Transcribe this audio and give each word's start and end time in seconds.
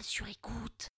sur 0.00 0.26
écoute. 0.28 0.88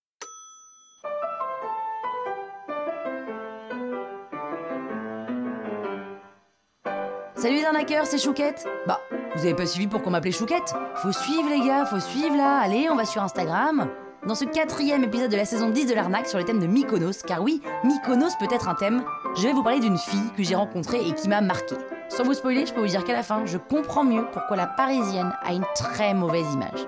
Salut 7.34 7.56
les 7.56 7.64
arnaqueurs, 7.64 8.06
c'est 8.06 8.18
Chouquette. 8.18 8.68
Bah, 8.86 9.00
vous 9.34 9.40
avez 9.40 9.54
pas 9.54 9.66
suivi 9.66 9.86
pour 9.88 10.02
qu'on 10.02 10.10
m'appelait 10.10 10.30
Chouquette? 10.30 10.74
Faut 10.96 11.10
suivre 11.10 11.48
les 11.48 11.66
gars, 11.66 11.86
faut 11.86 11.98
suivre 11.98 12.36
là. 12.36 12.60
Allez, 12.60 12.88
on 12.90 12.96
va 12.96 13.04
sur 13.04 13.22
Instagram. 13.22 13.88
Dans 14.26 14.34
ce 14.34 14.44
quatrième 14.44 15.02
épisode 15.02 15.30
de 15.30 15.36
la 15.36 15.44
saison 15.46 15.70
10 15.70 15.86
de 15.86 15.94
l'arnaque 15.94 16.28
sur 16.28 16.38
le 16.38 16.44
thème 16.44 16.60
de 16.60 16.66
Mykonos, 16.66 17.22
car 17.26 17.42
oui, 17.42 17.60
Mykonos 17.82 18.36
peut 18.38 18.54
être 18.54 18.68
un 18.68 18.74
thème, 18.74 19.02
je 19.36 19.42
vais 19.42 19.52
vous 19.52 19.64
parler 19.64 19.80
d'une 19.80 19.98
fille 19.98 20.30
que 20.36 20.44
j'ai 20.44 20.54
rencontrée 20.54 21.04
et 21.04 21.12
qui 21.12 21.28
m'a 21.28 21.40
marqué. 21.40 21.74
Sans 22.08 22.22
vous 22.22 22.34
spoiler, 22.34 22.66
je 22.66 22.72
peux 22.72 22.82
vous 22.82 22.86
dire 22.86 23.04
qu'à 23.04 23.14
la 23.14 23.24
fin, 23.24 23.44
je 23.46 23.58
comprends 23.58 24.04
mieux 24.04 24.26
pourquoi 24.30 24.56
la 24.56 24.66
parisienne 24.66 25.34
a 25.42 25.52
une 25.52 25.66
très 25.74 26.14
mauvaise 26.14 26.52
image. 26.52 26.86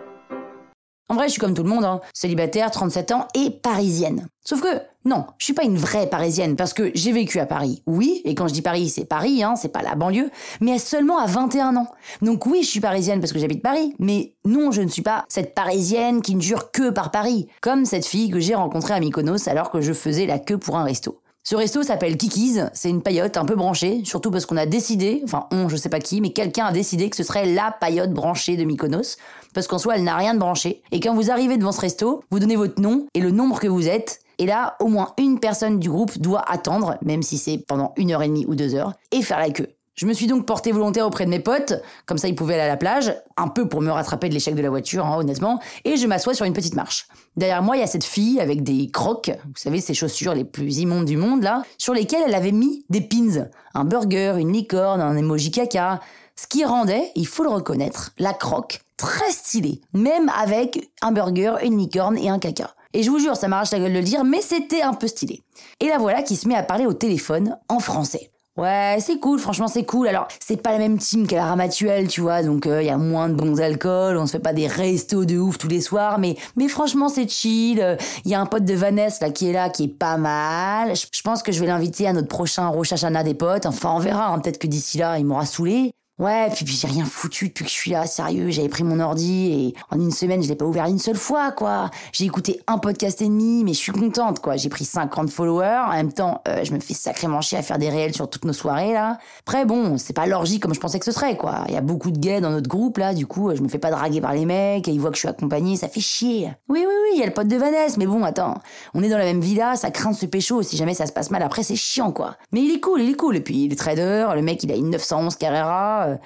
En 1.10 1.16
vrai, 1.16 1.26
je 1.26 1.32
suis 1.32 1.40
comme 1.40 1.52
tout 1.52 1.62
le 1.62 1.68
monde, 1.68 1.84
hein. 1.84 2.00
célibataire, 2.14 2.70
37 2.70 3.12
ans 3.12 3.28
et 3.34 3.50
parisienne. 3.50 4.26
Sauf 4.42 4.62
que, 4.62 4.80
non, 5.04 5.26
je 5.36 5.44
suis 5.44 5.52
pas 5.52 5.64
une 5.64 5.76
vraie 5.76 6.08
parisienne 6.08 6.56
parce 6.56 6.72
que 6.72 6.90
j'ai 6.94 7.12
vécu 7.12 7.40
à 7.40 7.46
Paris. 7.46 7.82
Oui, 7.86 8.22
et 8.24 8.34
quand 8.34 8.48
je 8.48 8.54
dis 8.54 8.62
Paris, 8.62 8.88
c'est 8.88 9.04
Paris, 9.04 9.42
hein, 9.42 9.54
c'est 9.54 9.68
pas 9.68 9.82
la 9.82 9.96
banlieue, 9.96 10.30
mais 10.62 10.78
seulement 10.78 11.18
à 11.18 11.26
21 11.26 11.76
ans. 11.76 11.88
Donc 12.22 12.46
oui, 12.46 12.62
je 12.62 12.68
suis 12.68 12.80
parisienne 12.80 13.20
parce 13.20 13.34
que 13.34 13.38
j'habite 13.38 13.62
Paris, 13.62 13.94
mais 13.98 14.34
non, 14.46 14.72
je 14.72 14.80
ne 14.80 14.88
suis 14.88 15.02
pas 15.02 15.26
cette 15.28 15.54
parisienne 15.54 16.22
qui 16.22 16.34
ne 16.34 16.40
jure 16.40 16.70
que 16.70 16.88
par 16.88 17.10
Paris, 17.10 17.48
comme 17.60 17.84
cette 17.84 18.06
fille 18.06 18.30
que 18.30 18.40
j'ai 18.40 18.54
rencontrée 18.54 18.94
à 18.94 19.00
Mykonos 19.00 19.46
alors 19.46 19.70
que 19.70 19.82
je 19.82 19.92
faisais 19.92 20.24
la 20.24 20.38
queue 20.38 20.58
pour 20.58 20.78
un 20.78 20.84
resto. 20.84 21.20
Ce 21.46 21.54
resto 21.56 21.82
s'appelle 21.82 22.16
Kiki's, 22.16 22.60
c'est 22.72 22.88
une 22.88 23.02
paillote 23.02 23.36
un 23.36 23.44
peu 23.44 23.54
branchée, 23.54 24.00
surtout 24.06 24.30
parce 24.30 24.46
qu'on 24.46 24.56
a 24.56 24.64
décidé, 24.64 25.20
enfin 25.24 25.46
on, 25.52 25.68
je 25.68 25.76
sais 25.76 25.90
pas 25.90 26.00
qui, 26.00 26.22
mais 26.22 26.30
quelqu'un 26.30 26.64
a 26.64 26.72
décidé 26.72 27.10
que 27.10 27.16
ce 27.16 27.22
serait 27.22 27.44
la 27.44 27.70
paillote 27.70 28.14
branchée 28.14 28.56
de 28.56 28.64
Mykonos, 28.64 29.18
parce 29.52 29.66
qu'en 29.66 29.76
soi 29.76 29.96
elle 29.96 30.04
n'a 30.04 30.16
rien 30.16 30.32
de 30.32 30.38
branché, 30.38 30.82
et 30.90 31.00
quand 31.00 31.14
vous 31.14 31.30
arrivez 31.30 31.58
devant 31.58 31.72
ce 31.72 31.82
resto, 31.82 32.24
vous 32.30 32.38
donnez 32.38 32.56
votre 32.56 32.80
nom 32.80 33.08
et 33.12 33.20
le 33.20 33.30
nombre 33.30 33.60
que 33.60 33.68
vous 33.68 33.88
êtes, 33.88 34.20
et 34.38 34.46
là, 34.46 34.74
au 34.80 34.86
moins 34.86 35.12
une 35.18 35.38
personne 35.38 35.78
du 35.78 35.90
groupe 35.90 36.18
doit 36.18 36.50
attendre, 36.50 36.96
même 37.02 37.22
si 37.22 37.36
c'est 37.36 37.58
pendant 37.58 37.92
une 37.98 38.12
heure 38.12 38.22
et 38.22 38.28
demie 38.28 38.46
ou 38.48 38.54
deux 38.54 38.74
heures, 38.74 38.94
et 39.12 39.20
faire 39.20 39.38
la 39.38 39.50
queue. 39.50 39.68
Je 39.94 40.06
me 40.06 40.12
suis 40.12 40.26
donc 40.26 40.44
porté 40.44 40.72
volontaire 40.72 41.06
auprès 41.06 41.24
de 41.24 41.30
mes 41.30 41.38
potes, 41.38 41.74
comme 42.06 42.18
ça 42.18 42.26
ils 42.26 42.34
pouvaient 42.34 42.54
aller 42.54 42.64
à 42.64 42.68
la 42.68 42.76
plage, 42.76 43.14
un 43.36 43.48
peu 43.48 43.68
pour 43.68 43.80
me 43.80 43.90
rattraper 43.90 44.28
de 44.28 44.34
l'échec 44.34 44.54
de 44.54 44.62
la 44.62 44.70
voiture, 44.70 45.06
hein, 45.06 45.16
honnêtement, 45.16 45.60
et 45.84 45.96
je 45.96 46.06
m'assois 46.06 46.34
sur 46.34 46.44
une 46.46 46.52
petite 46.52 46.74
marche. 46.74 47.06
Derrière 47.36 47.62
moi, 47.62 47.76
il 47.76 47.80
y 47.80 47.84
a 47.84 47.86
cette 47.86 48.04
fille 48.04 48.40
avec 48.40 48.64
des 48.64 48.90
crocs, 48.90 49.30
vous 49.44 49.52
savez, 49.56 49.80
ces 49.80 49.94
chaussures 49.94 50.34
les 50.34 50.44
plus 50.44 50.78
immondes 50.78 51.04
du 51.04 51.16
monde, 51.16 51.42
là, 51.42 51.62
sur 51.78 51.94
lesquelles 51.94 52.24
elle 52.26 52.34
avait 52.34 52.52
mis 52.52 52.84
des 52.90 53.00
pins, 53.00 53.46
un 53.74 53.84
burger, 53.84 54.34
une 54.38 54.52
licorne, 54.52 55.00
un 55.00 55.16
emoji 55.16 55.52
caca, 55.52 56.00
ce 56.34 56.48
qui 56.48 56.64
rendait, 56.64 57.12
il 57.14 57.26
faut 57.26 57.44
le 57.44 57.50
reconnaître, 57.50 58.10
la 58.18 58.32
croque 58.32 58.80
très 58.96 59.30
stylée, 59.30 59.80
même 59.92 60.28
avec 60.40 60.90
un 61.02 61.12
burger, 61.12 61.56
une 61.62 61.78
licorne 61.78 62.18
et 62.18 62.28
un 62.28 62.40
caca. 62.40 62.74
Et 62.94 63.02
je 63.02 63.10
vous 63.10 63.18
jure, 63.18 63.36
ça 63.36 63.48
m'arrache 63.48 63.72
la 63.72 63.78
gueule 63.78 63.92
de 63.92 63.98
le 63.98 64.04
dire, 64.04 64.24
mais 64.24 64.40
c'était 64.40 64.82
un 64.82 64.94
peu 64.94 65.06
stylé. 65.06 65.42
Et 65.80 65.88
la 65.88 65.98
voilà 65.98 66.22
qui 66.22 66.36
se 66.36 66.48
met 66.48 66.54
à 66.54 66.62
parler 66.62 66.86
au 66.86 66.92
téléphone 66.92 67.58
en 67.68 67.80
français. 67.80 68.30
Ouais, 68.56 68.98
c'est 69.00 69.18
cool, 69.18 69.40
franchement 69.40 69.66
c'est 69.66 69.84
cool. 69.84 70.06
Alors, 70.06 70.28
c'est 70.38 70.56
pas 70.56 70.70
la 70.70 70.78
même 70.78 70.96
team 70.96 71.26
qu'à 71.26 71.36
la 71.36 71.46
Ramatuelle, 71.46 72.06
tu 72.06 72.20
vois, 72.20 72.44
donc 72.44 72.66
il 72.66 72.70
euh, 72.70 72.82
y 72.84 72.90
a 72.90 72.96
moins 72.96 73.28
de 73.28 73.34
bons 73.34 73.60
alcools, 73.60 74.16
on 74.16 74.26
se 74.26 74.32
fait 74.32 74.38
pas 74.38 74.52
des 74.52 74.68
restos 74.68 75.24
de 75.24 75.36
ouf 75.36 75.58
tous 75.58 75.66
les 75.66 75.80
soirs, 75.80 76.20
mais 76.20 76.36
mais 76.54 76.68
franchement 76.68 77.08
c'est 77.08 77.28
chill. 77.28 77.98
Il 78.24 78.30
y 78.30 78.34
a 78.34 78.40
un 78.40 78.46
pote 78.46 78.64
de 78.64 78.74
Vanessa 78.74 79.26
là 79.26 79.32
qui 79.32 79.48
est 79.48 79.52
là, 79.52 79.70
qui 79.70 79.84
est 79.84 79.88
pas 79.88 80.18
mal. 80.18 80.94
Je, 80.94 81.22
pense 81.22 81.42
que 81.42 81.50
je 81.50 81.58
vais 81.58 81.66
l'inviter 81.66 82.06
à 82.06 82.12
notre 82.12 82.28
prochain 82.28 82.68
Rochachana 82.68 83.24
des 83.24 83.34
potes. 83.34 83.66
Enfin, 83.66 83.90
on 83.92 83.98
verra, 83.98 84.28
hein, 84.28 84.38
peut-être 84.38 84.58
que 84.58 84.68
d'ici 84.68 84.98
là, 84.98 85.18
il 85.18 85.26
m'aura 85.26 85.46
saoulé. 85.46 85.92
Ouais, 86.20 86.48
puis, 86.54 86.64
j'ai 86.64 86.86
rien 86.86 87.04
foutu 87.04 87.48
depuis 87.48 87.64
que 87.64 87.70
je 87.70 87.74
suis 87.74 87.90
là, 87.90 88.06
sérieux. 88.06 88.48
J'avais 88.50 88.68
pris 88.68 88.84
mon 88.84 89.00
ordi 89.00 89.46
et 89.52 89.74
en 89.90 89.98
une 89.98 90.12
semaine, 90.12 90.44
je 90.44 90.48
l'ai 90.48 90.54
pas 90.54 90.64
ouvert 90.64 90.86
une 90.86 91.00
seule 91.00 91.16
fois, 91.16 91.50
quoi. 91.50 91.90
J'ai 92.12 92.24
écouté 92.24 92.60
un 92.68 92.78
podcast 92.78 93.20
et 93.20 93.24
demi, 93.24 93.64
mais 93.64 93.72
je 93.72 93.78
suis 93.78 93.90
contente, 93.90 94.38
quoi. 94.38 94.56
J'ai 94.56 94.68
pris 94.68 94.84
50 94.84 95.28
followers. 95.28 95.82
En 95.88 95.92
même 95.92 96.12
temps, 96.12 96.40
euh, 96.46 96.62
je 96.62 96.72
me 96.72 96.78
fais 96.78 96.94
sacrément 96.94 97.40
chier 97.40 97.58
à 97.58 97.62
faire 97.62 97.78
des 97.78 97.88
réels 97.88 98.14
sur 98.14 98.30
toutes 98.30 98.44
nos 98.44 98.52
soirées, 98.52 98.92
là. 98.92 99.18
Après, 99.40 99.64
bon, 99.64 99.98
c'est 99.98 100.12
pas 100.12 100.26
l'orgie 100.26 100.60
comme 100.60 100.72
je 100.72 100.78
pensais 100.78 101.00
que 101.00 101.04
ce 101.04 101.10
serait, 101.10 101.36
quoi. 101.36 101.64
Il 101.66 101.74
y 101.74 101.76
a 101.76 101.80
beaucoup 101.80 102.12
de 102.12 102.18
gays 102.18 102.40
dans 102.40 102.50
notre 102.50 102.68
groupe, 102.68 102.98
là. 102.98 103.12
Du 103.12 103.26
coup, 103.26 103.52
je 103.52 103.60
me 103.60 103.68
fais 103.68 103.78
pas 103.78 103.90
draguer 103.90 104.20
par 104.20 104.34
les 104.34 104.46
mecs 104.46 104.86
et 104.86 104.92
ils 104.92 105.00
voient 105.00 105.10
que 105.10 105.16
je 105.16 105.20
suis 105.20 105.28
accompagnée. 105.28 105.74
Ça 105.74 105.88
fait 105.88 105.98
chier. 105.98 106.52
Oui, 106.68 106.84
oui, 106.86 106.94
oui, 107.02 107.10
il 107.14 107.18
y 107.18 107.22
a 107.24 107.26
le 107.26 107.34
pote 107.34 107.48
de 107.48 107.56
Vanessa, 107.56 107.96
mais 107.98 108.06
bon, 108.06 108.22
attends. 108.22 108.54
On 108.94 109.02
est 109.02 109.08
dans 109.08 109.18
la 109.18 109.24
même 109.24 109.40
villa, 109.40 109.74
ça 109.74 109.90
craint 109.90 110.12
de 110.12 110.16
se 110.16 110.26
pécho. 110.26 110.62
Si 110.62 110.76
jamais 110.76 110.94
ça 110.94 111.06
se 111.06 111.12
passe 111.12 111.32
mal 111.32 111.42
après, 111.42 111.64
c'est 111.64 111.74
chiant, 111.74 112.12
quoi. 112.12 112.36
Mais 112.52 112.62
il 112.62 112.72
est 112.72 112.80
cool, 112.80 113.02
il 113.02 113.10
est 113.10 113.16
cool. 113.16 113.34
Et 113.34 113.40
puis, 113.40 113.64
il 113.64 113.72
est 113.72 113.76
trader. 113.76 114.28
Le 114.32 114.42
mec, 114.42 114.62
il 114.62 114.70
a 114.70 114.76
une 114.76 114.90
911 114.90 115.34
Carrera. 115.34 116.03
Euh, 116.06 116.16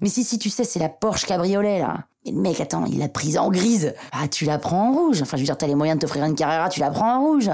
mais 0.00 0.08
si, 0.08 0.24
si, 0.24 0.38
tu 0.38 0.50
sais, 0.50 0.64
c'est 0.64 0.78
la 0.78 0.88
Porsche 0.88 1.26
cabriolet, 1.26 1.80
là. 1.80 2.04
Et 2.24 2.30
le 2.30 2.40
mec, 2.40 2.60
attends, 2.60 2.84
il 2.86 2.98
l'a 2.98 3.08
prise 3.08 3.38
en 3.38 3.50
grise. 3.50 3.94
Ah, 4.12 4.28
tu 4.28 4.44
la 4.44 4.58
prends 4.58 4.90
en 4.90 4.92
rouge. 4.92 5.22
Enfin, 5.22 5.36
je 5.36 5.42
veux 5.42 5.46
dire, 5.46 5.56
t'as 5.56 5.66
les 5.66 5.74
moyens 5.74 5.98
de 5.98 6.02
t'offrir 6.02 6.24
une 6.24 6.34
Carrera, 6.34 6.68
tu 6.68 6.80
la 6.80 6.90
prends 6.90 7.16
en 7.16 7.20
rouge. 7.20 7.50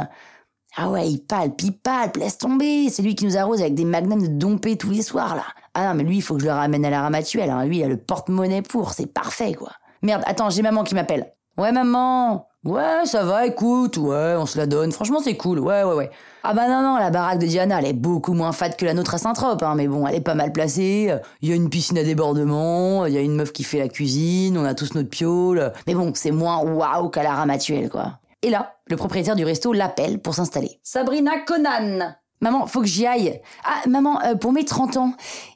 Ah 0.77 0.91
ouais, 0.91 1.09
il 1.09 1.21
palpe, 1.21 1.63
il 1.63 1.73
palpe, 1.73 2.17
laisse 2.17 2.39
tomber. 2.39 2.91
C'est 2.91 3.03
lui 3.03 3.15
qui 3.15 3.25
nous 3.25 3.37
arrose 3.37 3.61
avec 3.61 3.75
des 3.75 3.85
magnums 3.85 4.23
de 4.23 4.27
dompé 4.27 4.77
tous 4.77 4.91
les 4.91 5.03
soirs, 5.03 5.37
là. 5.37 5.45
Ah 5.75 5.89
non, 5.89 5.95
mais 5.95 6.03
lui, 6.03 6.17
il 6.17 6.23
faut 6.23 6.35
que 6.35 6.41
je 6.41 6.47
le 6.47 6.53
ramène 6.53 6.85
à 6.85 6.91
la 6.91 7.03
ramatuelle. 7.03 7.51
Hein. 7.51 7.65
Lui, 7.65 7.79
il 7.79 7.85
a 7.85 7.89
le 7.89 7.97
porte-monnaie 7.97 8.63
pour. 8.63 8.93
C'est 8.93 9.07
parfait, 9.07 9.55
quoi. 9.55 9.71
Merde, 10.03 10.23
attends, 10.27 10.51
j'ai 10.51 10.63
maman 10.63 10.83
qui 10.83 10.95
m'appelle. 10.95 11.33
Ouais, 11.57 11.71
maman. 11.71 12.49
Ouais, 12.65 13.05
ça 13.05 13.25
va, 13.25 13.47
écoute. 13.47 13.99
Ouais, 13.99 14.35
on 14.39 14.47
se 14.47 14.57
la 14.57 14.67
donne. 14.67 14.91
Franchement, 14.91 15.19
c'est 15.23 15.37
cool. 15.37 15.59
Ouais, 15.59 15.83
ouais, 15.83 15.95
ouais. 15.95 16.11
Ah 16.43 16.55
bah 16.55 16.67
non, 16.69 16.83
non, 16.83 16.97
la 16.97 17.11
baraque 17.11 17.39
de 17.39 17.47
Diana, 17.47 17.79
elle 17.79 17.87
est 17.87 17.93
beaucoup 17.93 18.33
moins 18.33 18.53
fade 18.53 18.77
que 18.77 18.85
la 18.85 18.95
nôtre 18.95 19.15
à 19.15 19.19
Saint-Trope, 19.19 19.63
hein, 19.63 19.75
mais 19.77 19.87
bon, 19.87 20.07
elle 20.07 20.15
est 20.15 20.21
pas 20.21 20.35
mal 20.35 20.53
placée. 20.53 21.15
Il 21.43 21.49
y 21.49 21.53
a 21.53 21.55
une 21.55 21.71
piscine 21.71 21.99
à 21.99 22.05
débordement, 22.05 23.07
il 23.07 23.13
y 23.15 23.19
a 23.19 23.21
une 23.21 23.35
meuf 23.35 23.53
qui 23.53 23.65
fait 23.65 23.79
la 23.79 23.89
cuisine, 23.89 24.57
on 24.59 24.65
a 24.65 24.75
tous 24.75 24.95
notre 24.95 25.09
piole. 25.09 25.73
Mais 25.87 25.95
bon, 25.95 26.13
c'est 26.15 26.31
moins 26.31 26.59
waouh 26.59 27.09
qu'à 27.09 27.23
la 27.23 27.35
ramatuelle, 27.35 27.91
quoi. 27.91 28.19
Et 28.43 28.51
là, 28.51 28.75
le 28.89 28.97
propriétaire 28.97 29.37
du 29.37 29.45
resto 29.45 29.73
l'appelle 29.73 30.21
pour 30.21 30.35
s'installer. 30.35 30.79
Sabrina 30.83 31.33
Conan 31.47 32.15
Maman, 32.41 32.67
faut 32.67 32.81
que 32.81 32.87
j'y 32.87 33.07
aille. 33.07 33.41
Ah, 33.65 33.89
maman, 33.89 34.21
euh, 34.23 34.35
pour 34.35 34.53
mes 34.53 34.67
30 34.67 34.99
ans, 34.99 35.13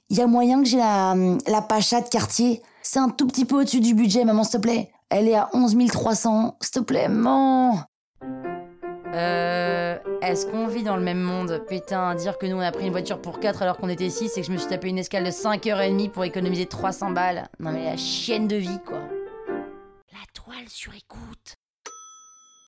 il 0.09 0.17
y 0.17 0.23
a 0.23 0.27
moyen 0.27 0.63
que 0.63 0.69
j'ai 0.69 0.79
la, 0.79 1.15
la 1.47 1.61
pacha 1.61 2.01
de 2.01 2.09
quartier? 2.09 2.63
C'est 2.83 2.99
un 2.99 3.11
tout 3.11 3.27
petit 3.27 3.45
peu 3.45 3.57
au-dessus 3.61 3.81
du 3.81 3.93
budget, 3.93 4.25
maman, 4.25 4.43
s'il 4.45 4.53
te 4.53 4.63
plaît. 4.63 4.91
Elle 5.11 5.29
est 5.29 5.35
à 5.35 5.49
11 5.55 5.77
300. 5.91 6.57
S'il 6.61 6.71
te 6.71 6.81
plaît, 6.81 7.09
maman. 7.09 7.81
Euh. 9.15 9.99
Est-ce 10.21 10.47
qu'on 10.47 10.67
vit 10.67 10.83
dans 10.83 10.97
le 10.97 11.03
même 11.03 11.21
monde? 11.23 11.63
Putain, 11.67 12.15
dire 12.15 12.37
que 12.37 12.45
nous 12.45 12.57
on 12.57 12.61
a 12.61 12.71
pris 12.71 12.85
une 12.85 12.91
voiture 12.91 13.23
pour 13.23 13.41
4 13.41 13.63
alors 13.63 13.79
qu'on 13.79 13.89
était 13.89 14.11
6 14.11 14.37
et 14.37 14.41
que 14.43 14.47
je 14.47 14.53
me 14.53 14.59
suis 14.59 14.69
tapé 14.69 14.89
une 14.89 14.99
escale 14.99 15.25
de 15.25 15.31
5h30 15.31 16.11
pour 16.11 16.25
économiser 16.25 16.67
300 16.67 17.13
balles. 17.13 17.49
Non 17.59 17.73
mais 17.73 17.85
la 17.85 17.97
chienne 17.97 18.49
de 18.49 18.57
vie 18.57 18.81
quoi. 18.85 18.99
La 20.13 20.27
toile 20.35 20.69
sur 20.69 20.93
écoute. 20.95 21.57